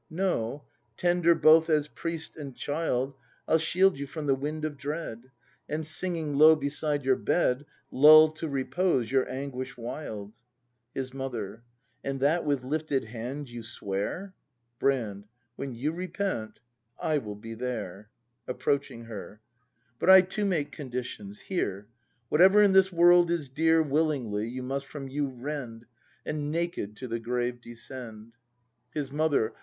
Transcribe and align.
No, 0.09 0.65
tender 0.97 1.35
both 1.35 1.69
as 1.69 1.87
priest 1.87 2.35
and 2.35 2.55
child 2.57 3.13
I'll 3.47 3.59
shield 3.59 3.99
you 3.99 4.07
from 4.07 4.25
the 4.25 4.33
wind 4.33 4.65
of 4.65 4.75
dread. 4.75 5.29
And 5.69 5.85
singing 5.85 6.39
low 6.39 6.55
beside 6.55 7.05
your 7.05 7.15
bed 7.15 7.67
Lull 7.91 8.29
to 8.29 8.49
repose 8.49 9.11
your 9.11 9.29
anguish 9.29 9.77
wild. 9.77 10.33
His 10.95 11.13
Mother. 11.13 11.61
And 12.03 12.19
that 12.19 12.45
with 12.45 12.63
lifted 12.63 13.05
hand 13.05 13.47
you 13.47 13.61
swear? 13.61 14.33
94 14.79 14.79
BRAND 14.89 14.99
[act 14.99 15.07
ii 15.07 15.11
Brand. 15.19 15.25
When 15.55 15.75
you 15.75 15.91
repent 15.91 16.59
I 16.99 17.19
will 17.19 17.35
be 17.35 17.53
there. 17.53 18.09
[Approaching 18.47 19.03
Iter.] 19.05 19.39
But 19.99 20.09
I 20.09 20.21
too 20.21 20.45
make 20.45 20.71
conditions. 20.71 21.41
Hear. 21.41 21.89
Whatever 22.27 22.63
in 22.63 22.73
this 22.73 22.91
world 22.91 23.29
is 23.29 23.49
dear 23.49 23.83
Willingly 23.83 24.47
you 24.49 24.63
must 24.63 24.87
from 24.87 25.07
you 25.09 25.27
rend. 25.27 25.85
And 26.25 26.51
naked 26.51 26.97
to 26.97 27.07
the 27.07 27.19
grave 27.19 27.61
descend. 27.61 28.31
His 28.95 29.11
Mother. 29.11 29.53